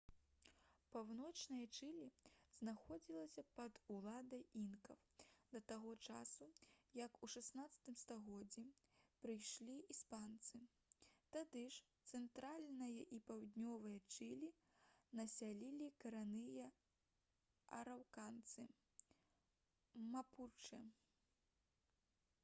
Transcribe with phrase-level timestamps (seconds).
[0.93, 2.05] паўночнае чылі
[2.59, 4.97] знаходзілася пад уладай інкаў
[5.51, 6.47] да таго часу
[7.01, 8.63] як у 16 стагоддзі
[9.25, 10.63] прыйшлі іспанцы.
[11.37, 11.85] тады ж
[12.15, 14.49] цэнтральнае і паўднёвае чылі
[15.23, 16.71] насялялі карэнныя
[17.81, 18.69] араўканцы
[20.17, 20.81] мапучэ